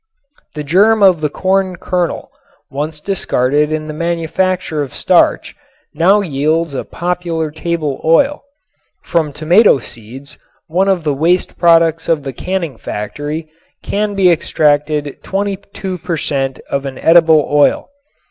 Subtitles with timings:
[0.55, 2.31] The germ of the corn kernel,
[2.71, 5.55] once discarded in the manufacture of starch,
[5.93, 8.41] now yields a popular table oil.
[9.03, 13.47] From tomato seeds, one of the waste products of the canning factory,
[13.83, 16.59] can be extracted 22 per cent.
[16.71, 17.91] of an edible oil.